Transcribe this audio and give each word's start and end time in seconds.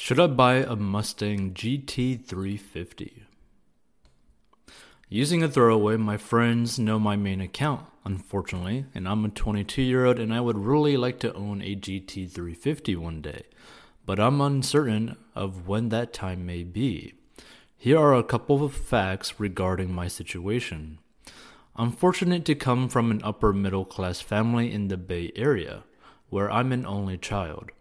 Should 0.00 0.20
I 0.20 0.28
buy 0.28 0.58
a 0.58 0.76
Mustang 0.76 1.54
GT350? 1.54 3.24
Using 5.08 5.42
a 5.42 5.48
throwaway, 5.48 5.96
my 5.96 6.16
friends 6.16 6.78
know 6.78 7.00
my 7.00 7.16
main 7.16 7.40
account, 7.40 7.84
unfortunately, 8.04 8.86
and 8.94 9.08
I'm 9.08 9.24
a 9.24 9.28
22 9.28 9.82
year 9.82 10.06
old 10.06 10.20
and 10.20 10.32
I 10.32 10.40
would 10.40 10.56
really 10.56 10.96
like 10.96 11.18
to 11.18 11.34
own 11.34 11.60
a 11.62 11.74
GT350 11.74 12.96
one 12.96 13.20
day, 13.20 13.42
but 14.06 14.20
I'm 14.20 14.40
uncertain 14.40 15.16
of 15.34 15.66
when 15.66 15.88
that 15.88 16.12
time 16.12 16.46
may 16.46 16.62
be. 16.62 17.14
Here 17.76 17.98
are 17.98 18.14
a 18.14 18.22
couple 18.22 18.64
of 18.64 18.74
facts 18.74 19.40
regarding 19.40 19.92
my 19.92 20.06
situation. 20.06 21.00
I'm 21.74 21.90
fortunate 21.90 22.44
to 22.44 22.54
come 22.54 22.88
from 22.88 23.10
an 23.10 23.20
upper 23.24 23.52
middle 23.52 23.84
class 23.84 24.20
family 24.20 24.72
in 24.72 24.86
the 24.86 24.96
Bay 24.96 25.32
Area, 25.34 25.82
where 26.30 26.48
I'm 26.48 26.70
an 26.70 26.86
only 26.86 27.18
child. 27.18 27.72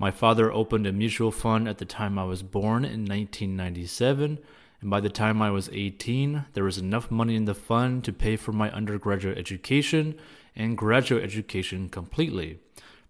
My 0.00 0.10
father 0.10 0.50
opened 0.50 0.86
a 0.86 0.92
mutual 0.92 1.30
fund 1.30 1.68
at 1.68 1.76
the 1.76 1.84
time 1.84 2.18
I 2.18 2.24
was 2.24 2.42
born 2.42 2.86
in 2.86 3.04
1997, 3.04 4.38
and 4.80 4.90
by 4.90 4.98
the 4.98 5.10
time 5.10 5.42
I 5.42 5.50
was 5.50 5.68
18, 5.74 6.46
there 6.54 6.64
was 6.64 6.78
enough 6.78 7.10
money 7.10 7.36
in 7.36 7.44
the 7.44 7.54
fund 7.54 8.02
to 8.04 8.12
pay 8.14 8.36
for 8.36 8.52
my 8.52 8.70
undergraduate 8.70 9.36
education 9.36 10.14
and 10.56 10.78
graduate 10.78 11.22
education 11.22 11.90
completely. 11.90 12.60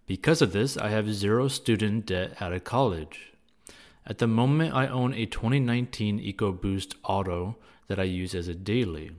Because 0.05 0.41
of 0.41 0.51
this, 0.51 0.75
I 0.75 0.89
have 0.89 1.13
zero 1.13 1.47
student 1.47 2.07
debt 2.07 2.33
out 2.41 2.51
of 2.51 2.65
college. 2.65 3.31
At 4.05 4.17
the 4.17 4.27
moment, 4.27 4.75
I 4.75 4.87
own 4.87 5.13
a 5.13 5.25
2019 5.25 6.19
EcoBoost 6.19 6.95
Auto 7.05 7.55
that 7.87 8.01
I 8.01 8.03
use 8.03 8.35
as 8.35 8.49
a 8.49 8.53
daily. 8.53 9.11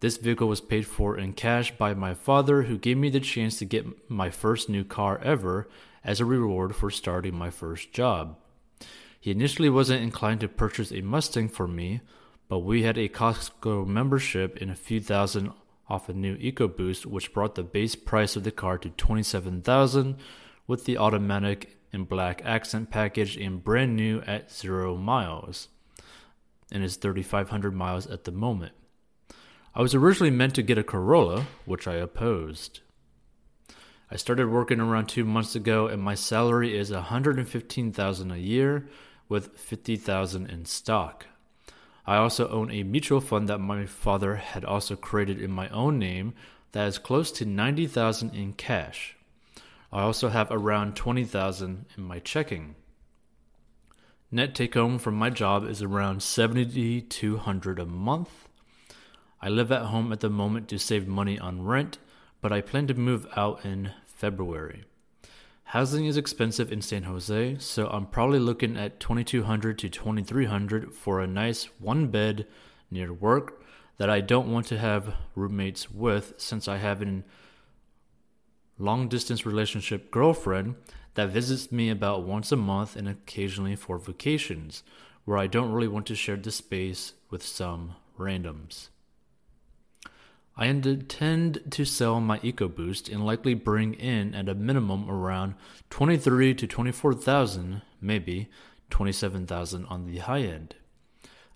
This 0.00 0.18
vehicle 0.18 0.48
was 0.48 0.60
paid 0.60 0.86
for 0.86 1.16
in 1.16 1.32
cash 1.32 1.74
by 1.74 1.94
my 1.94 2.12
father, 2.12 2.64
who 2.64 2.76
gave 2.76 2.98
me 2.98 3.08
the 3.08 3.20
chance 3.20 3.58
to 3.60 3.64
get 3.64 4.10
my 4.10 4.28
first 4.28 4.68
new 4.68 4.84
car 4.84 5.18
ever 5.24 5.68
as 6.04 6.20
a 6.20 6.24
reward 6.24 6.74
for 6.74 6.90
starting 6.90 7.34
my 7.34 7.50
first 7.50 7.92
job. 7.92 8.36
He 9.20 9.30
initially 9.30 9.70
wasn't 9.70 10.02
inclined 10.02 10.40
to 10.40 10.48
purchase 10.48 10.90
a 10.90 11.00
Mustang 11.00 11.48
for 11.48 11.68
me, 11.68 12.00
but 12.48 12.60
we 12.60 12.82
had 12.82 12.98
a 12.98 13.08
Costco 13.08 13.86
membership 13.86 14.58
and 14.60 14.70
a 14.70 14.74
few 14.74 15.00
thousand 15.00 15.52
off 15.88 16.08
a 16.08 16.12
new 16.12 16.36
EcoBoost, 16.36 17.06
which 17.06 17.32
brought 17.32 17.54
the 17.54 17.62
base 17.62 17.94
price 17.94 18.34
of 18.34 18.44
the 18.44 18.50
car 18.50 18.78
to 18.78 18.90
27000 18.90 20.16
with 20.66 20.84
the 20.84 20.98
automatic 20.98 21.78
and 21.92 22.08
black 22.08 22.42
accent 22.44 22.90
package 22.90 23.36
and 23.36 23.62
brand 23.62 23.94
new 23.94 24.20
at 24.22 24.50
0 24.50 24.96
miles 24.96 25.68
and 26.72 26.82
is 26.82 26.96
3500 26.96 27.74
miles 27.74 28.06
at 28.06 28.24
the 28.24 28.32
moment. 28.32 28.72
I 29.74 29.82
was 29.82 29.94
originally 29.94 30.30
meant 30.30 30.54
to 30.56 30.62
get 30.62 30.78
a 30.78 30.82
Corolla, 30.82 31.46
which 31.64 31.86
I 31.86 31.94
opposed. 31.94 32.80
I 34.12 34.16
started 34.16 34.50
working 34.50 34.78
around 34.78 35.06
2 35.06 35.24
months 35.24 35.54
ago 35.54 35.86
and 35.86 36.02
my 36.02 36.14
salary 36.14 36.76
is 36.76 36.92
115,000 36.92 38.30
a 38.30 38.36
year 38.36 38.86
with 39.26 39.56
50,000 39.56 40.50
in 40.50 40.66
stock. 40.66 41.28
I 42.06 42.16
also 42.16 42.46
own 42.50 42.70
a 42.70 42.82
mutual 42.82 43.22
fund 43.22 43.48
that 43.48 43.56
my 43.56 43.86
father 43.86 44.36
had 44.36 44.66
also 44.66 44.96
created 44.96 45.40
in 45.40 45.50
my 45.50 45.70
own 45.70 45.98
name 45.98 46.34
that 46.72 46.86
is 46.86 46.98
close 46.98 47.32
to 47.32 47.46
90,000 47.46 48.34
in 48.34 48.52
cash. 48.52 49.16
I 49.90 50.02
also 50.02 50.28
have 50.28 50.48
around 50.50 50.94
20,000 50.94 51.86
in 51.96 52.02
my 52.02 52.18
checking. 52.18 52.74
Net 54.30 54.54
take 54.54 54.74
home 54.74 54.98
from 54.98 55.14
my 55.14 55.30
job 55.30 55.66
is 55.66 55.80
around 55.80 56.22
7200 56.22 57.78
a 57.78 57.86
month 57.86 58.46
I 59.44 59.48
live 59.48 59.72
at 59.72 59.86
home 59.86 60.12
at 60.12 60.20
the 60.20 60.30
moment 60.30 60.68
to 60.68 60.78
save 60.78 61.08
money 61.08 61.36
on 61.36 61.64
rent, 61.64 61.98
but 62.40 62.52
I 62.52 62.60
plan 62.60 62.86
to 62.86 62.94
move 62.94 63.26
out 63.34 63.64
in 63.64 63.90
February. 64.22 64.84
Housing 65.64 66.06
is 66.06 66.16
expensive 66.16 66.70
in 66.70 66.80
San 66.80 67.02
Jose, 67.02 67.56
so 67.58 67.88
I'm 67.88 68.06
probably 68.06 68.38
looking 68.38 68.76
at 68.76 69.00
2200 69.00 69.76
to 69.80 69.88
2300 69.88 70.94
for 70.94 71.20
a 71.20 71.26
nice 71.26 71.64
one 71.80 72.06
bed 72.06 72.46
near 72.88 73.12
work 73.12 73.64
that 73.96 74.08
I 74.08 74.20
don't 74.20 74.52
want 74.52 74.66
to 74.66 74.78
have 74.78 75.16
roommates 75.34 75.90
with 75.90 76.34
since 76.38 76.68
I 76.68 76.76
have 76.76 77.02
a 77.02 77.24
long 78.78 79.08
distance 79.08 79.44
relationship 79.44 80.12
girlfriend 80.12 80.76
that 81.14 81.30
visits 81.30 81.72
me 81.72 81.90
about 81.90 82.22
once 82.22 82.52
a 82.52 82.56
month 82.56 82.94
and 82.94 83.08
occasionally 83.08 83.74
for 83.74 83.98
vacations, 83.98 84.84
where 85.24 85.36
I 85.36 85.48
don't 85.48 85.72
really 85.72 85.88
want 85.88 86.06
to 86.06 86.14
share 86.14 86.36
the 86.36 86.52
space 86.52 87.14
with 87.28 87.44
some 87.44 87.96
randoms. 88.16 88.90
I 90.54 90.66
intend 90.66 91.62
to 91.70 91.86
sell 91.86 92.20
my 92.20 92.38
EcoBoost 92.40 93.10
and 93.10 93.24
likely 93.24 93.54
bring 93.54 93.94
in 93.94 94.34
at 94.34 94.50
a 94.50 94.54
minimum 94.54 95.08
around 95.08 95.54
23 95.88 96.54
to 96.56 96.66
24,000, 96.66 97.80
maybe 98.02 98.50
27,000 98.90 99.86
on 99.86 100.04
the 100.04 100.18
high 100.18 100.42
end. 100.42 100.74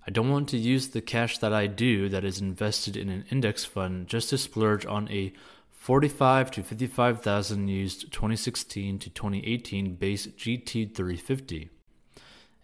I 0.06 0.10
don't 0.10 0.30
want 0.30 0.48
to 0.48 0.56
use 0.56 0.88
the 0.88 1.02
cash 1.02 1.36
that 1.38 1.52
I 1.52 1.66
do 1.66 2.08
that 2.08 2.24
is 2.24 2.40
invested 2.40 2.96
in 2.96 3.10
an 3.10 3.26
index 3.30 3.66
fund 3.66 4.06
just 4.06 4.30
to 4.30 4.38
splurge 4.38 4.86
on 4.86 5.10
a 5.10 5.34
45 5.72 6.50
to 6.52 6.62
55,000 6.62 7.68
used 7.68 8.10
2016 8.12 8.98
to 9.00 9.10
2018 9.10 9.96
base 9.96 10.26
GT350. 10.26 11.68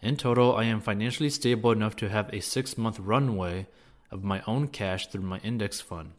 In 0.01 0.17
total, 0.17 0.55
I 0.55 0.63
am 0.63 0.81
financially 0.81 1.29
stable 1.29 1.71
enough 1.71 1.95
to 1.97 2.09
have 2.09 2.33
a 2.33 2.39
6 2.39 2.77
month 2.77 2.99
runway 2.99 3.67
of 4.09 4.23
my 4.23 4.41
own 4.47 4.67
cash 4.67 5.07
through 5.07 5.21
my 5.21 5.37
index 5.39 5.79
fund 5.79 6.13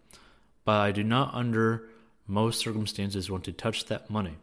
but 0.65 0.81
I 0.81 0.93
do 0.93 1.03
not, 1.03 1.35
under 1.35 1.89
most 2.27 2.61
circumstances, 2.61 3.31
want 3.31 3.45
to 3.45 3.53
touch 3.53 3.87
that 3.87 4.11
money. 4.11 4.37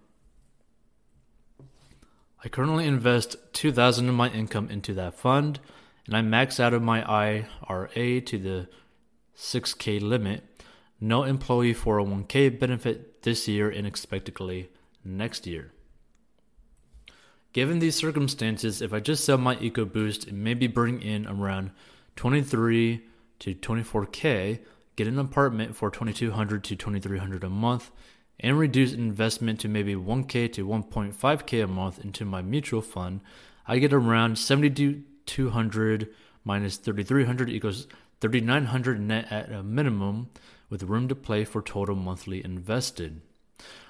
I 2.44 2.50
currently 2.50 2.86
invest 2.86 3.36
2000 3.54 4.10
of 4.10 4.16
my 4.16 4.30
income 4.30 4.70
into 4.70 4.94
that 4.96 5.16
fund, 5.16 5.60
and 6.06 6.16
I 6.16 6.22
max 6.22 6.60
out 6.60 6.74
of 6.74 6.82
my 6.82 7.04
IRA 7.04 8.22
to 8.22 8.38
the 8.38 8.68
6K 9.38 10.02
limit. 10.02 10.44
No 11.00 11.24
employee 11.24 11.74
401k 11.74 12.60
benefit 12.60 13.24
this 13.24 13.48
year 13.48 13.70
and 13.70 13.86
expectedly 13.86 14.70
next 15.04 15.48
year. 15.48 15.72
Given 17.54 17.80
these 17.80 17.96
circumstances, 17.96 18.82
if 18.82 18.94
I 18.94 19.00
just 19.00 19.26
sell 19.26 19.38
my 19.38 19.56
EcoBoost 19.58 20.28
and 20.28 20.44
maybe 20.44 20.68
bring 20.68 21.02
in 21.02 21.28
around 21.28 21.72
23 22.16 23.04
to 23.40 23.56
24k, 23.56 24.60
get 24.96 25.08
an 25.08 25.20
apartment 25.20 25.76
for 25.76 25.90
2200 25.90 26.64
to 26.64 26.76
2300 26.76 27.44
a 27.44 27.50
month 27.50 27.92
and 28.40 28.58
reduce 28.58 28.94
investment 28.94 29.60
to 29.60 29.68
maybe 29.68 29.96
1k 29.96 30.52
to 30.54 30.68
1.5k 30.68 31.64
a 31.64 31.68
month 31.68 32.04
into 32.04 32.26
my 32.26 32.42
mutual 32.42 32.82
fund, 32.82 33.22
I 33.68 33.78
get 33.78 33.94
around 33.94 34.38
7200 34.38 36.10
minus 36.44 36.78
3300 36.78 37.50
equals 37.50 37.88
3900 38.20 39.00
net 39.00 39.32
at 39.32 39.52
a 39.52 39.64
minimum 39.64 40.30
with 40.70 40.84
room 40.84 41.08
to 41.08 41.16
play 41.16 41.44
for 41.46 41.62
total 41.62 41.96
monthly 41.96 42.44
invested. 42.44 43.22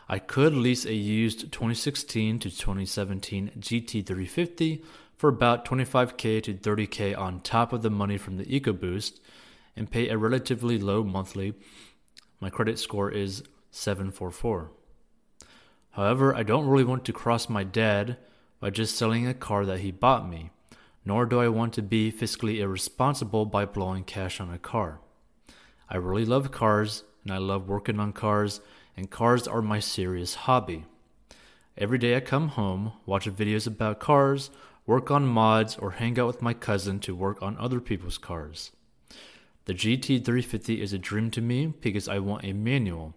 I 0.09 0.19
could 0.19 0.53
lease 0.53 0.85
a 0.85 0.93
used 0.93 1.51
2016 1.51 2.39
to 2.39 2.49
2017 2.49 3.51
GT350 3.59 4.83
for 5.15 5.29
about 5.29 5.63
25k 5.63 6.43
to 6.43 6.53
30k 6.53 7.17
on 7.17 7.39
top 7.39 7.71
of 7.71 7.81
the 7.81 7.89
money 7.89 8.17
from 8.17 8.37
the 8.37 8.45
EcoBoost 8.45 9.19
and 9.75 9.91
pay 9.91 10.09
a 10.09 10.17
relatively 10.17 10.77
low 10.77 11.03
monthly. 11.03 11.53
My 12.39 12.49
credit 12.49 12.79
score 12.79 13.11
is 13.11 13.43
744. 13.71 14.71
However, 15.91 16.35
I 16.35 16.43
don't 16.43 16.67
really 16.67 16.83
want 16.83 17.05
to 17.05 17.13
cross 17.13 17.49
my 17.49 17.63
dad 17.63 18.17
by 18.59 18.69
just 18.69 18.95
selling 18.95 19.27
a 19.27 19.33
car 19.33 19.65
that 19.65 19.79
he 19.79 19.91
bought 19.91 20.29
me, 20.29 20.51
nor 21.03 21.25
do 21.25 21.39
I 21.39 21.47
want 21.49 21.73
to 21.73 21.81
be 21.81 22.11
fiscally 22.11 22.59
irresponsible 22.59 23.45
by 23.45 23.65
blowing 23.65 24.03
cash 24.03 24.39
on 24.39 24.53
a 24.53 24.57
car. 24.57 24.99
I 25.89 25.97
really 25.97 26.25
love 26.25 26.51
cars 26.51 27.03
and 27.23 27.33
I 27.33 27.37
love 27.37 27.67
working 27.67 27.99
on 27.99 28.13
cars, 28.13 28.61
and 28.97 29.09
cars 29.09 29.47
are 29.47 29.61
my 29.61 29.79
serious 29.79 30.33
hobby. 30.33 30.85
Every 31.77 31.97
day 31.97 32.15
I 32.15 32.19
come 32.19 32.49
home, 32.49 32.93
watch 33.05 33.25
videos 33.25 33.67
about 33.67 33.99
cars, 33.99 34.49
work 34.85 35.11
on 35.11 35.25
mods, 35.25 35.77
or 35.77 35.91
hang 35.91 36.19
out 36.19 36.27
with 36.27 36.41
my 36.41 36.53
cousin 36.53 36.99
to 37.01 37.15
work 37.15 37.41
on 37.41 37.57
other 37.57 37.79
people's 37.79 38.17
cars. 38.17 38.71
The 39.65 39.73
GT350 39.73 40.79
is 40.79 40.93
a 40.93 40.97
dream 40.97 41.29
to 41.31 41.41
me 41.41 41.67
because 41.67 42.07
I 42.07 42.19
want 42.19 42.43
a 42.43 42.53
manual. 42.53 43.13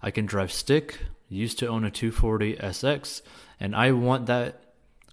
I 0.00 0.10
can 0.10 0.26
drive 0.26 0.52
stick, 0.52 1.00
used 1.28 1.58
to 1.58 1.66
own 1.66 1.84
a 1.84 1.90
240 1.90 2.56
SX, 2.56 3.22
and 3.58 3.74
I 3.74 3.92
want 3.92 4.26
that 4.26 4.62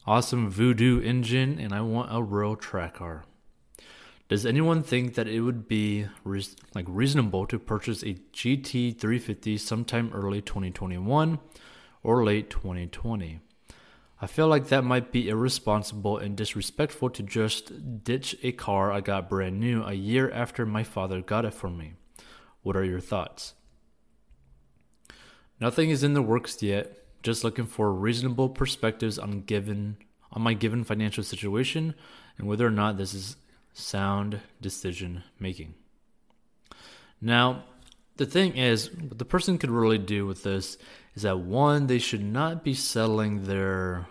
awesome 0.06 0.50
Voodoo 0.50 1.02
engine 1.02 1.60
and 1.60 1.74
I 1.74 1.82
want 1.82 2.10
a 2.12 2.22
real 2.22 2.56
track 2.56 2.96
car. 2.96 3.26
Does 4.28 4.46
anyone 4.46 4.82
think 4.82 5.14
that 5.16 5.28
it 5.28 5.42
would 5.42 5.68
be 5.68 6.08
re- 6.24 6.46
like 6.74 6.86
reasonable 6.88 7.46
to 7.48 7.60
purchase 7.60 8.02
a 8.02 8.16
GT350 8.34 9.60
sometime 9.60 10.12
early 10.14 10.42
2021 10.42 11.40
or 12.02 12.24
late 12.24 12.50
2020? 12.50 13.40
I 14.26 14.28
feel 14.28 14.48
like 14.48 14.70
that 14.70 14.84
might 14.84 15.12
be 15.12 15.30
irresponsible 15.30 16.18
and 16.18 16.36
disrespectful 16.36 17.12
to 17.12 17.22
just 17.22 18.04
ditch 18.04 18.36
a 18.42 18.54
car 18.54 18.92
I 18.92 19.00
got 19.00 19.30
brand 19.30 19.60
new 19.60 19.84
a 19.84 19.94
year 19.94 20.32
after 20.32 20.66
my 20.66 20.84
father 20.84 21.22
got 21.22 21.46
it 21.46 21.54
for 21.54 21.70
me. 21.70 21.94
What 22.64 22.76
are 22.76 22.84
your 22.84 23.00
thoughts? 23.00 23.54
Nothing 25.62 25.92
is 25.92 26.04
in 26.04 26.16
the 26.16 26.24
works 26.24 26.64
yet, 26.64 27.04
just 27.22 27.44
looking 27.44 27.68
for 27.68 27.94
reasonable 27.94 28.50
perspectives 28.50 29.20
on 29.20 29.42
given 29.42 29.98
on 30.32 30.42
my 30.42 30.56
given 30.56 30.84
financial 30.84 31.24
situation 31.24 31.94
and 32.40 32.48
whether 32.48 32.66
or 32.66 32.72
not 32.72 32.98
this 32.98 33.14
is 33.14 33.36
sound 33.74 34.40
decision 34.60 35.22
making. 35.38 35.76
Now, 37.22 37.66
the 38.18 38.26
thing 38.26 38.58
is, 38.58 38.92
what 38.92 39.20
the 39.20 39.24
person 39.24 39.60
could 39.60 39.70
really 39.70 40.00
do 40.00 40.26
with 40.26 40.42
this 40.42 40.80
is 41.14 41.22
that 41.22 41.38
one, 41.38 41.86
they 41.86 42.00
should 42.00 42.24
not 42.24 42.64
be 42.64 42.74
selling 42.74 43.46
their 43.46 44.08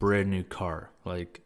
brand 0.00 0.28
new 0.30 0.42
car. 0.42 0.90
Like, 1.04 1.42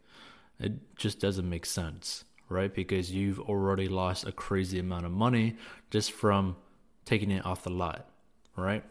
it 0.58 0.96
just 0.96 1.20
doesn't 1.20 1.46
make 1.46 1.66
sense, 1.66 2.24
right? 2.48 2.72
Because 2.72 3.12
you've 3.12 3.40
already 3.40 3.88
lost 3.88 4.26
a 4.26 4.32
crazy 4.32 4.78
amount 4.78 5.04
of 5.04 5.12
money 5.12 5.56
just 5.90 6.12
from 6.12 6.56
taking 7.04 7.30
it 7.30 7.44
off 7.44 7.64
the 7.64 7.70
lot, 7.70 8.08
right? 8.56 8.82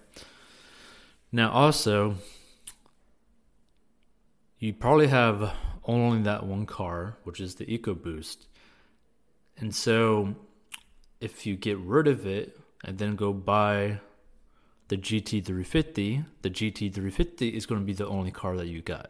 Now, 1.31 1.49
also, 1.51 2.17
you 4.59 4.73
probably 4.73 5.07
have 5.07 5.51
only 5.85 6.21
that 6.23 6.45
one 6.45 6.67
car, 6.67 7.17
which 7.23 7.39
is 7.39 7.55
the 7.55 7.65
EcoBoost. 7.65 8.45
And 9.57 9.73
so, 9.73 10.35
if 11.19 11.45
you 11.47 11.55
get 11.55 11.77
rid 11.79 12.07
of 12.07 12.27
it 12.27 12.59
and 12.83 12.97
then 12.97 13.15
go 13.15 13.33
buy 13.33 13.99
the 14.89 14.97
GT350, 14.97 16.25
the 16.41 16.49
GT350 16.49 17.53
is 17.53 17.65
going 17.65 17.81
to 17.81 17.85
be 17.85 17.93
the 17.93 18.07
only 18.07 18.31
car 18.31 18.57
that 18.57 18.67
you 18.67 18.81
got. 18.81 19.09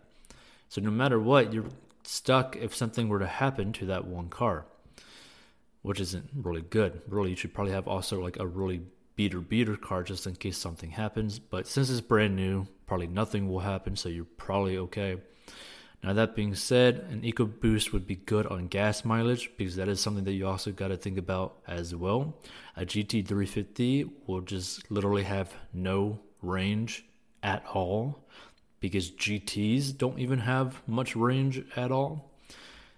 So, 0.74 0.82
no 0.82 0.90
matter 0.90 1.20
what, 1.20 1.54
you're 1.54 1.70
stuck 2.02 2.56
if 2.56 2.74
something 2.74 3.08
were 3.08 3.20
to 3.20 3.28
happen 3.28 3.74
to 3.74 3.86
that 3.86 4.06
one 4.06 4.28
car, 4.28 4.66
which 5.84 6.00
isn't 6.00 6.32
really 6.34 6.64
good. 6.64 7.00
Really, 7.08 7.30
you 7.30 7.36
should 7.36 7.54
probably 7.54 7.74
have 7.74 7.88
also 7.88 8.20
like 8.20 8.40
a 8.40 8.48
really 8.48 8.82
beater 9.16 9.40
beater 9.40 9.78
car 9.78 10.02
just 10.02 10.26
in 10.26 10.36
case 10.36 10.58
something 10.58 10.90
happens. 10.90 11.38
But 11.38 11.68
since 11.68 11.92
it's 11.92 12.02
brand 12.02 12.36
new, 12.36 12.66
probably 12.88 13.06
nothing 13.06 13.52
will 13.52 13.60
happen, 13.60 13.96
so 13.96 14.10
you're 14.10 14.26
probably 14.26 14.80
okay. 14.80 15.18
Now 16.02 16.14
that 16.14 16.36
being 16.36 16.56
said, 16.56 17.06
an 17.12 17.22
EcoBoost 17.22 17.94
would 17.94 18.08
be 18.08 18.16
good 18.16 18.48
on 18.48 18.66
gas 18.66 19.06
mileage 19.06 19.52
because 19.56 19.76
that 19.76 19.88
is 19.88 20.02
something 20.02 20.24
that 20.24 20.34
you 20.34 20.48
also 20.48 20.72
got 20.72 20.88
to 20.88 20.98
think 20.98 21.20
about 21.20 21.54
as 21.68 21.94
well. 21.94 22.34
A 22.76 22.84
GT350 22.84 24.10
will 24.26 24.42
just 24.42 24.90
literally 24.90 25.26
have 25.26 25.54
no 25.72 26.20
range 26.42 27.06
at 27.44 27.64
all 27.72 28.24
because 28.84 29.12
GTs 29.12 29.98
don't 29.98 30.20
even 30.20 30.40
have 30.40 30.86
much 30.86 31.16
range 31.16 31.64
at 31.78 31.90
all. 31.90 32.30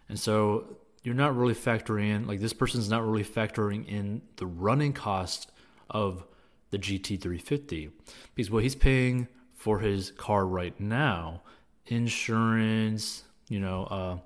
And 0.09 0.19
so 0.19 0.77
you're 1.03 1.13
not 1.13 1.37
really 1.37 1.53
factoring 1.53 2.09
in 2.09 2.25
like 2.25 2.39
this 2.39 2.53
person's 2.53 2.89
not 2.89 3.05
really 3.05 3.23
factoring 3.23 3.87
in 3.87 4.23
the 4.37 4.47
running 4.47 4.93
cost 4.93 5.51
of 5.91 6.23
the 6.71 6.79
GT350 6.79 7.91
because 8.33 8.49
what 8.49 8.63
he's 8.63 8.73
paying 8.73 9.27
for 9.53 9.77
his 9.77 10.09
car 10.09 10.47
right 10.47 10.77
now, 10.79 11.43
insurance, 11.85 13.23
you 13.47 13.59
know, 13.59 13.83
uh, 13.83 14.17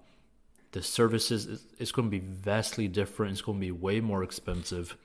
the 0.71 0.81
services, 0.81 1.65
it's 1.77 1.91
going 1.91 2.07
to 2.07 2.09
be 2.09 2.25
vastly 2.25 2.87
different. 2.87 3.33
It's 3.33 3.41
going 3.41 3.57
to 3.57 3.65
be 3.65 3.71
way 3.71 3.99
more 3.99 4.23
expensive 4.23 4.95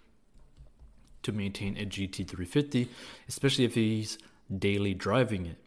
to 1.25 1.33
maintain 1.33 1.77
a 1.77 1.85
GT350, 1.85 2.87
especially 3.29 3.65
if 3.65 3.75
he's 3.75 4.19
daily 4.57 4.95
driving 4.95 5.47
it. 5.47 5.59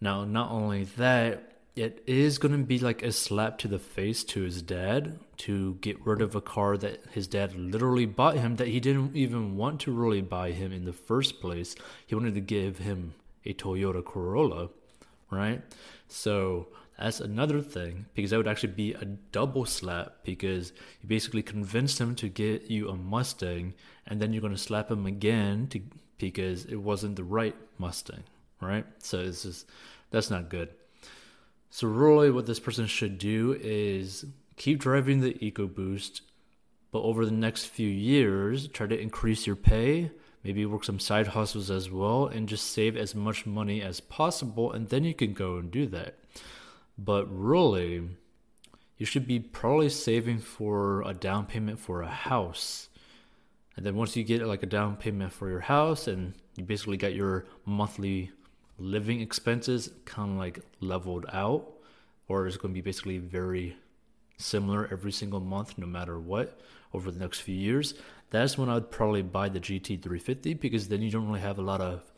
Now, 0.00 0.24
not 0.24 0.50
only 0.50 0.84
that, 0.96 1.46
it 1.76 2.02
is 2.06 2.38
going 2.38 2.52
to 2.52 2.64
be 2.64 2.78
like 2.78 3.02
a 3.02 3.12
slap 3.12 3.58
to 3.58 3.68
the 3.68 3.78
face 3.78 4.24
to 4.24 4.42
his 4.42 4.62
dad 4.62 5.18
to 5.38 5.74
get 5.80 6.04
rid 6.04 6.20
of 6.20 6.34
a 6.34 6.40
car 6.40 6.76
that 6.76 7.04
his 7.12 7.26
dad 7.26 7.54
literally 7.54 8.06
bought 8.06 8.36
him 8.36 8.56
that 8.56 8.68
he 8.68 8.80
didn't 8.80 9.14
even 9.16 9.56
want 9.56 9.80
to 9.80 9.92
really 9.92 10.20
buy 10.20 10.52
him 10.52 10.72
in 10.72 10.84
the 10.84 10.92
first 10.92 11.40
place. 11.40 11.74
He 12.06 12.14
wanted 12.14 12.34
to 12.34 12.40
give 12.40 12.78
him 12.78 13.14
a 13.44 13.54
Toyota 13.54 14.04
Corolla, 14.04 14.68
right? 15.30 15.62
So 16.08 16.68
that's 16.98 17.20
another 17.20 17.62
thing 17.62 18.06
because 18.14 18.30
that 18.30 18.36
would 18.36 18.48
actually 18.48 18.72
be 18.72 18.92
a 18.92 19.04
double 19.04 19.64
slap 19.64 20.16
because 20.24 20.72
you 21.00 21.08
basically 21.08 21.42
convinced 21.42 21.98
him 21.98 22.14
to 22.16 22.28
get 22.28 22.70
you 22.70 22.88
a 22.88 22.96
Mustang 22.96 23.74
and 24.06 24.20
then 24.20 24.32
you're 24.32 24.42
going 24.42 24.52
to 24.52 24.58
slap 24.58 24.90
him 24.90 25.06
again 25.06 25.68
to, 25.68 25.80
because 26.18 26.66
it 26.66 26.76
wasn't 26.76 27.16
the 27.16 27.24
right 27.24 27.56
Mustang, 27.78 28.24
right? 28.60 28.84
So 28.98 29.18
it's 29.20 29.42
just 29.42 29.66
that's 30.10 30.30
not 30.30 30.48
good. 30.48 30.70
So 31.70 31.86
really, 31.86 32.30
what 32.30 32.46
this 32.46 32.60
person 32.60 32.86
should 32.86 33.18
do 33.18 33.56
is 33.60 34.24
keep 34.56 34.80
driving 34.80 35.20
the 35.20 35.34
EcoBoost, 35.34 36.20
but 36.90 37.02
over 37.02 37.24
the 37.24 37.30
next 37.30 37.66
few 37.66 37.88
years, 37.88 38.66
try 38.68 38.86
to 38.86 38.98
increase 38.98 39.46
your 39.46 39.56
pay. 39.56 40.10
Maybe 40.42 40.64
work 40.64 40.84
some 40.84 40.98
side 40.98 41.28
hustles 41.28 41.70
as 41.70 41.90
well, 41.90 42.26
and 42.26 42.48
just 42.48 42.72
save 42.72 42.96
as 42.96 43.14
much 43.14 43.46
money 43.46 43.82
as 43.82 44.00
possible, 44.00 44.72
and 44.72 44.88
then 44.88 45.04
you 45.04 45.14
can 45.14 45.34
go 45.34 45.58
and 45.58 45.70
do 45.70 45.86
that. 45.88 46.18
But 46.98 47.26
really, 47.30 48.08
you 49.00 49.06
should 49.06 49.26
be 49.26 49.40
probably 49.40 49.88
saving 49.88 50.40
for 50.40 51.02
a 51.02 51.14
down 51.14 51.46
payment 51.46 51.78
for 51.78 52.02
a 52.02 52.08
house. 52.08 52.90
And 53.74 53.86
then 53.86 53.96
once 53.96 54.14
you 54.14 54.24
get 54.24 54.42
like 54.42 54.62
a 54.62 54.66
down 54.66 54.96
payment 54.96 55.32
for 55.32 55.48
your 55.48 55.60
house 55.60 56.06
and 56.06 56.34
you 56.56 56.64
basically 56.64 56.98
got 56.98 57.14
your 57.14 57.46
monthly 57.64 58.30
living 58.80 59.20
expenses 59.20 59.90
kind 60.04 60.32
of 60.32 60.38
like 60.38 60.60
leveled 60.80 61.26
out, 61.32 61.68
or 62.28 62.46
it's 62.46 62.56
going 62.56 62.72
to 62.72 62.74
be 62.74 62.80
basically 62.80 63.18
very 63.18 63.76
similar 64.38 64.88
every 64.90 65.12
single 65.12 65.40
month, 65.40 65.76
no 65.78 65.86
matter 65.86 66.18
what, 66.18 66.60
over 66.92 67.10
the 67.10 67.20
next 67.20 67.40
few 67.40 67.54
years, 67.54 67.94
that's 68.30 68.56
when 68.56 68.68
I'd 68.68 68.90
probably 68.90 69.22
buy 69.22 69.48
the 69.48 69.60
GT350 69.60 70.58
because 70.58 70.88
then 70.88 71.02
you 71.02 71.10
don't 71.10 71.26
really 71.26 71.40
have 71.40 71.58
a 71.58 71.62
lot 71.62 71.80
of 71.80 72.10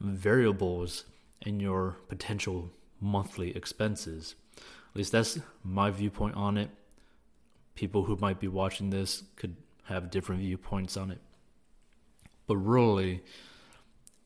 variables 0.00 1.04
in 1.42 1.60
your 1.60 1.96
potential 2.08 2.70
monthly 3.00 3.56
expenses. 3.56 4.34
At 4.56 4.96
least 4.96 5.12
that's 5.12 5.38
my 5.62 5.90
viewpoint 5.90 6.36
on 6.36 6.58
it. 6.58 6.70
People 7.74 8.04
who 8.04 8.16
might 8.16 8.38
be 8.38 8.48
watching 8.48 8.90
this 8.90 9.24
could 9.36 9.56
have 9.84 10.10
different 10.10 10.40
viewpoints 10.40 10.96
on 10.96 11.10
it. 11.10 11.20
But 12.46 12.56
really, 12.56 13.22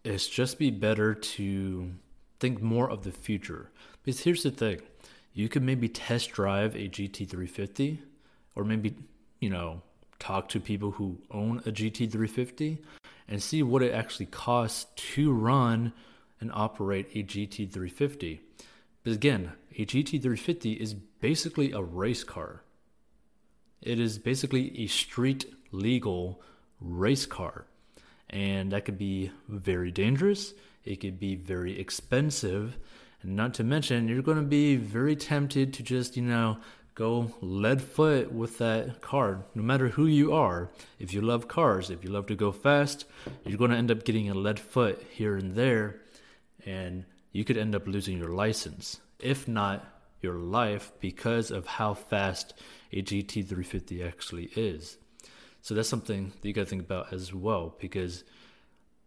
it's 0.05 0.27
just 0.27 0.59
be 0.59 0.71
better 0.71 1.15
to 1.15 1.91
think 2.41 2.63
more 2.63 2.91
of 2.91 3.05
the 3.05 3.13
future. 3.13 3.71
Because 4.03 4.21
here's 4.21 4.43
the 4.43 4.51
thing 4.51 4.81
you 5.33 5.49
could 5.49 5.63
maybe 5.63 5.89
test 5.89 6.33
drive 6.33 6.75
a 6.75 6.89
GT350 6.89 7.99
or 8.55 8.65
maybe, 8.65 8.95
you 9.41 9.51
know, 9.51 9.83
talk 10.19 10.49
to 10.49 10.61
people 10.61 10.93
who 10.93 11.19
own 11.31 11.59
a 11.59 11.71
GT350 11.71 12.79
and 13.29 13.43
see 13.43 13.63
what 13.63 13.83
it 13.83 13.93
actually 13.93 14.27
costs 14.27 14.87
to 14.97 15.33
run 15.33 15.93
and 16.41 16.51
operate 16.53 17.09
a 17.15 17.23
GT350. 17.23 18.41
But 19.05 19.13
again, 19.13 19.53
a 19.77 19.85
GT350 19.85 20.77
is 20.77 20.95
basically 20.95 21.73
a 21.73 21.83
race 21.83 22.25
car. 22.25 22.63
It 23.81 24.01
is 24.01 24.19
basically 24.19 24.77
a 24.81 24.87
street 24.89 25.45
legal 25.71 26.41
race 26.81 27.27
car 27.27 27.67
and 28.31 28.73
that 28.73 28.85
could 28.85 28.99
be 28.99 29.31
very 29.49 29.91
dangerous. 29.91 30.55
It 30.85 31.01
could 31.01 31.19
be 31.19 31.35
very 31.35 31.79
expensive, 31.79 32.79
and 33.23 33.37
not 33.37 33.55
to 33.55 33.65
mention 33.65 34.09
you're 34.09 34.23
going 34.23 34.39
to 34.39 34.45
be 34.45 34.77
very 34.77 35.17
tempted 35.17 35.73
to 35.75 35.83
just 35.83 36.17
you 36.17 36.23
know 36.23 36.59
go 36.95 37.31
lead 37.41 37.81
foot 37.81 38.33
with 38.33 38.59
that 38.59 39.01
car. 39.01 39.45
No 39.55 39.63
matter 39.63 39.89
who 39.89 40.07
you 40.07 40.33
are, 40.33 40.69
if 40.99 41.15
you 41.15 41.21
love 41.21 41.47
cars, 41.47 41.91
if 41.91 42.03
you 42.03 42.11
love 42.11 42.27
to 42.27 42.35
go 42.35 42.51
fast, 42.51 43.05
you're 43.45 43.57
going 43.57 43.71
to 43.71 43.77
end 43.77 43.93
up 43.93 44.05
getting 44.05 44.29
a 44.29 44.35
lead 44.35 44.59
foot 44.59 45.01
here 45.11 45.37
and 45.37 45.55
there, 45.55 46.01
and 46.67 47.05
you 47.31 47.45
could 47.45 47.57
end 47.57 47.77
up 47.77 47.87
losing 47.87 48.19
your 48.19 48.33
license, 48.33 49.01
if 49.21 49.47
not 49.47 49.87
your 50.21 50.35
life, 50.35 50.91
because 50.99 51.53
of 51.53 51.67
how 51.67 51.95
fast 51.95 52.55
a 52.93 53.01
GT350 53.01 54.05
actually 54.05 54.51
is. 54.57 54.99
So 55.69 55.75
that's 55.75 55.91
something 55.91 56.33
that 56.41 56.49
you 56.49 56.55
got 56.55 56.63
to 56.63 56.67
think 56.67 56.81
about 56.81 57.13
as 57.13 57.35
well 57.35 57.77
because 57.79 58.25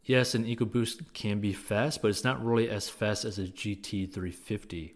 yes, 0.03 0.35
an 0.35 0.45
EcoBoost 0.45 1.11
can 1.11 1.39
be 1.39 1.53
fast, 1.53 2.03
but 2.03 2.09
it's 2.09 2.23
not 2.23 2.45
really 2.45 2.69
as 2.69 2.87
fast 2.87 3.25
as 3.25 3.39
a 3.39 3.45
GT350. 3.45 4.91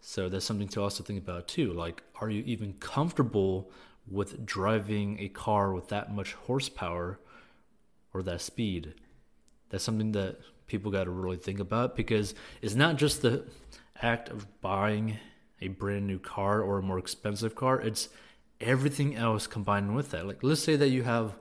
So 0.00 0.28
that's 0.28 0.44
something 0.44 0.68
to 0.68 0.80
also 0.80 1.02
think 1.02 1.18
about 1.18 1.48
too. 1.48 1.72
Like, 1.72 2.04
are 2.20 2.30
you 2.30 2.44
even 2.46 2.74
comfortable 2.74 3.72
with 4.08 4.46
driving 4.46 5.18
a 5.18 5.28
car 5.30 5.74
with 5.74 5.88
that 5.88 6.14
much 6.14 6.34
horsepower 6.34 7.18
or 8.14 8.22
that 8.22 8.40
speed? 8.40 8.94
That's 9.70 9.82
something 9.82 10.12
that 10.12 10.38
people 10.68 10.92
got 10.92 11.04
to 11.04 11.10
really 11.10 11.38
think 11.38 11.58
about 11.58 11.96
because 11.96 12.36
it's 12.62 12.76
not 12.76 12.98
just 12.98 13.22
the 13.22 13.46
act 14.00 14.28
of 14.28 14.46
buying 14.60 15.18
a 15.60 15.66
brand 15.66 16.06
new 16.06 16.20
car 16.20 16.62
or 16.62 16.78
a 16.78 16.82
more 16.82 17.00
expensive 17.00 17.56
car, 17.56 17.80
it's 17.80 18.10
everything 18.60 19.16
else 19.16 19.46
combined 19.46 19.94
with 19.94 20.10
that. 20.10 20.26
Like, 20.26 20.42
let's 20.42 20.62
say 20.62 20.76
that 20.76 20.88
you 20.88 21.02
have, 21.02 21.34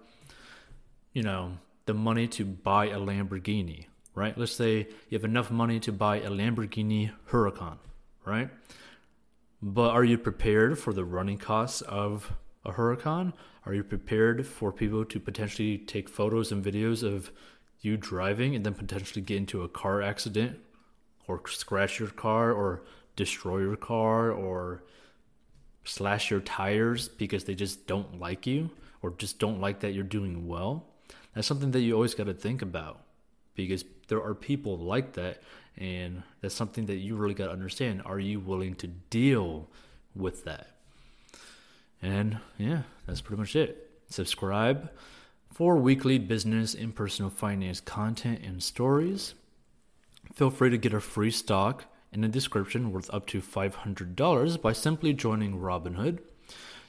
you 1.13 1.23
know, 1.23 1.57
the 1.85 1.93
money 1.93 2.27
to 2.27 2.45
buy 2.45 2.85
a 2.85 2.97
Lamborghini, 2.97 3.85
right? 4.15 4.37
Let's 4.37 4.53
say 4.53 4.87
you 5.09 5.17
have 5.17 5.25
enough 5.25 5.51
money 5.51 5.79
to 5.81 5.91
buy 5.91 6.17
a 6.17 6.29
Lamborghini 6.29 7.11
Huracan, 7.29 7.77
right? 8.25 8.49
But 9.61 9.91
are 9.91 10.03
you 10.03 10.17
prepared 10.17 10.79
for 10.79 10.93
the 10.93 11.03
running 11.03 11.37
costs 11.37 11.81
of 11.81 12.33
a 12.63 12.71
Huracan? 12.71 13.33
Are 13.65 13.73
you 13.73 13.83
prepared 13.83 14.45
for 14.47 14.71
people 14.71 15.03
to 15.05 15.19
potentially 15.19 15.77
take 15.77 16.07
photos 16.07 16.51
and 16.51 16.63
videos 16.63 17.03
of 17.03 17.31
you 17.81 17.97
driving 17.97 18.55
and 18.55 18.65
then 18.65 18.73
potentially 18.73 19.21
get 19.21 19.37
into 19.37 19.63
a 19.63 19.69
car 19.69 20.01
accident 20.01 20.59
or 21.27 21.41
scratch 21.47 21.99
your 21.99 22.09
car 22.09 22.51
or 22.51 22.83
destroy 23.15 23.59
your 23.59 23.75
car 23.75 24.31
or 24.31 24.83
slash 25.83 26.29
your 26.29 26.39
tires 26.41 27.07
because 27.07 27.43
they 27.45 27.55
just 27.55 27.87
don't 27.87 28.19
like 28.19 28.45
you 28.45 28.69
or 29.01 29.11
just 29.11 29.39
don't 29.39 29.61
like 29.61 29.79
that 29.79 29.93
you're 29.93 30.03
doing 30.03 30.47
well. 30.47 30.85
That's 31.33 31.47
something 31.47 31.71
that 31.71 31.81
you 31.81 31.93
always 31.93 32.15
got 32.15 32.25
to 32.25 32.33
think 32.33 32.61
about 32.61 33.01
because 33.55 33.83
there 34.07 34.21
are 34.21 34.33
people 34.33 34.77
like 34.77 35.13
that 35.13 35.41
and 35.77 36.23
that's 36.41 36.55
something 36.55 36.85
that 36.87 36.95
you 36.95 37.15
really 37.15 37.33
got 37.33 37.45
to 37.45 37.51
understand. 37.51 38.01
Are 38.05 38.19
you 38.19 38.39
willing 38.39 38.75
to 38.75 38.87
deal 38.87 39.67
with 40.15 40.43
that? 40.45 40.75
And 42.01 42.39
yeah, 42.57 42.83
that's 43.05 43.21
pretty 43.21 43.39
much 43.39 43.55
it. 43.55 43.89
Subscribe 44.09 44.89
for 45.51 45.77
weekly 45.77 46.17
business 46.17 46.73
and 46.73 46.95
personal 46.95 47.29
finance 47.29 47.79
content 47.79 48.41
and 48.43 48.61
stories. 48.61 49.33
Feel 50.33 50.49
free 50.49 50.69
to 50.69 50.77
get 50.77 50.93
a 50.93 50.99
free 50.99 51.31
stock 51.31 51.85
in 52.11 52.23
a 52.23 52.27
description 52.27 52.91
worth 52.91 53.13
up 53.13 53.25
to 53.27 53.41
$500 53.41 54.61
by 54.61 54.73
simply 54.73 55.13
joining 55.13 55.59
Robinhood. 55.59 56.19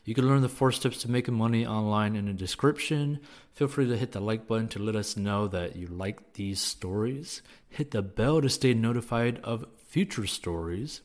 You 0.04 0.14
can 0.14 0.26
learn 0.26 0.40
the 0.40 0.48
four 0.48 0.72
steps 0.72 0.98
to 1.02 1.10
making 1.10 1.34
money 1.34 1.66
online 1.66 2.16
in 2.16 2.26
the 2.26 2.32
description. 2.32 3.20
Feel 3.52 3.68
free 3.68 3.86
to 3.86 3.96
hit 3.96 4.12
the 4.12 4.20
like 4.20 4.46
button 4.46 4.68
to 4.68 4.78
let 4.78 4.96
us 4.96 5.16
know 5.16 5.46
that 5.48 5.76
you 5.76 5.86
like 5.86 6.32
these 6.34 6.60
stories. 6.60 7.42
Hit 7.68 7.90
the 7.90 8.02
bell 8.02 8.40
to 8.40 8.48
stay 8.48 8.72
notified 8.74 9.40
of 9.44 9.66
future 9.76 10.26
stories. 10.26 11.02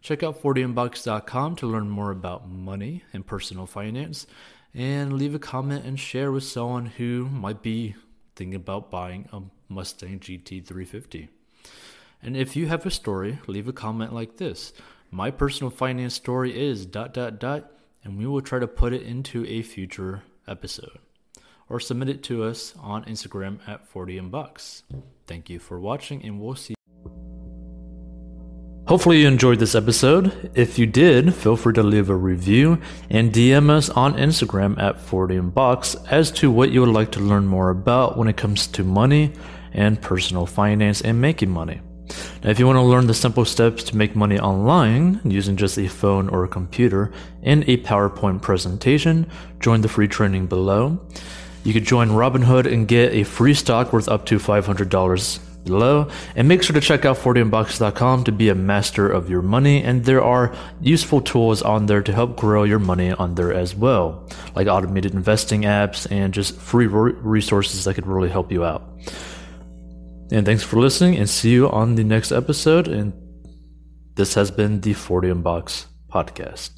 Check 0.00 0.22
out 0.22 0.42
40inbox.com 0.42 1.56
to 1.56 1.66
learn 1.66 1.88
more 1.88 2.10
about 2.10 2.48
money 2.48 3.04
and 3.12 3.26
personal 3.26 3.66
finance. 3.66 4.26
And 4.74 5.12
leave 5.12 5.34
a 5.34 5.38
comment 5.38 5.84
and 5.84 6.00
share 6.00 6.32
with 6.32 6.44
someone 6.44 6.86
who 6.86 7.26
might 7.26 7.62
be 7.62 7.94
thinking 8.34 8.54
about 8.54 8.90
buying 8.90 9.28
a 9.32 9.42
Mustang 9.68 10.18
GT350. 10.18 11.28
And 12.22 12.36
if 12.36 12.54
you 12.54 12.66
have 12.68 12.86
a 12.86 12.90
story, 12.90 13.40
leave 13.46 13.66
a 13.66 13.72
comment 13.72 14.14
like 14.14 14.36
this. 14.36 14.72
My 15.10 15.30
personal 15.30 15.70
finance 15.70 16.14
story 16.14 16.58
is 16.58 16.86
dot 16.86 17.12
dot 17.12 17.40
dot, 17.40 17.70
and 18.04 18.16
we 18.16 18.26
will 18.26 18.40
try 18.40 18.58
to 18.58 18.68
put 18.68 18.92
it 18.92 19.02
into 19.02 19.44
a 19.46 19.62
future 19.62 20.22
episode. 20.46 20.98
Or 21.68 21.80
submit 21.80 22.08
it 22.08 22.22
to 22.24 22.44
us 22.44 22.74
on 22.78 23.04
Instagram 23.04 23.58
at 23.66 23.92
40inbox. 23.92 24.82
Thank 25.26 25.50
you 25.50 25.58
for 25.58 25.80
watching, 25.80 26.24
and 26.24 26.40
we'll 26.40 26.54
see. 26.54 26.74
Hopefully, 28.86 29.20
you 29.20 29.28
enjoyed 29.28 29.58
this 29.58 29.74
episode. 29.74 30.50
If 30.54 30.78
you 30.78 30.86
did, 30.86 31.34
feel 31.34 31.56
free 31.56 31.72
to 31.74 31.82
leave 31.82 32.10
a 32.10 32.16
review 32.16 32.80
and 33.10 33.32
DM 33.32 33.70
us 33.70 33.88
on 33.90 34.14
Instagram 34.14 34.80
at 34.80 34.96
40inbox 34.96 36.10
as 36.10 36.30
to 36.32 36.50
what 36.50 36.72
you 36.72 36.80
would 36.80 36.90
like 36.90 37.12
to 37.12 37.20
learn 37.20 37.46
more 37.46 37.70
about 37.70 38.18
when 38.18 38.28
it 38.28 38.36
comes 38.36 38.66
to 38.68 38.84
money 38.84 39.32
and 39.72 40.00
personal 40.00 40.46
finance 40.46 41.00
and 41.00 41.20
making 41.20 41.50
money. 41.50 41.80
Now, 42.42 42.50
if 42.50 42.58
you 42.58 42.66
want 42.66 42.76
to 42.76 42.82
learn 42.82 43.06
the 43.06 43.14
simple 43.14 43.44
steps 43.44 43.84
to 43.84 43.96
make 43.96 44.16
money 44.16 44.38
online 44.38 45.20
using 45.24 45.56
just 45.56 45.78
a 45.78 45.88
phone 45.88 46.28
or 46.28 46.44
a 46.44 46.48
computer 46.48 47.12
in 47.42 47.62
a 47.68 47.76
PowerPoint 47.78 48.42
presentation, 48.42 49.26
join 49.60 49.80
the 49.80 49.88
free 49.88 50.08
training 50.08 50.46
below. 50.46 50.98
You 51.64 51.72
could 51.72 51.84
join 51.84 52.10
Robinhood 52.10 52.70
and 52.72 52.88
get 52.88 53.12
a 53.12 53.22
free 53.22 53.54
stock 53.54 53.92
worth 53.92 54.08
up 54.08 54.26
to 54.26 54.38
$500 54.38 55.38
below. 55.64 56.08
And 56.34 56.48
make 56.48 56.62
sure 56.62 56.74
to 56.74 56.80
check 56.80 57.04
out 57.04 57.16
40inbox.com 57.16 58.24
to 58.24 58.32
be 58.32 58.48
a 58.48 58.54
master 58.54 59.08
of 59.08 59.30
your 59.30 59.42
money. 59.42 59.82
And 59.82 60.04
there 60.04 60.22
are 60.22 60.54
useful 60.80 61.20
tools 61.20 61.62
on 61.62 61.86
there 61.86 62.02
to 62.02 62.12
help 62.12 62.36
grow 62.36 62.64
your 62.64 62.78
money 62.78 63.12
on 63.12 63.34
there 63.34 63.52
as 63.52 63.74
well, 63.74 64.28
like 64.54 64.66
automated 64.66 65.14
investing 65.14 65.62
apps 65.62 66.10
and 66.10 66.34
just 66.34 66.56
free 66.56 66.86
resources 66.86 67.84
that 67.84 67.94
could 67.94 68.06
really 68.06 68.28
help 68.28 68.50
you 68.50 68.64
out. 68.64 68.82
And 70.32 70.46
thanks 70.46 70.62
for 70.62 70.80
listening 70.80 71.16
and 71.18 71.28
see 71.28 71.50
you 71.50 71.68
on 71.68 71.94
the 71.94 72.04
next 72.04 72.32
episode. 72.32 72.88
And 72.88 73.12
this 74.14 74.32
has 74.32 74.50
been 74.50 74.80
the 74.80 74.94
40 74.94 75.28
Inbox 75.28 75.84
podcast. 76.10 76.70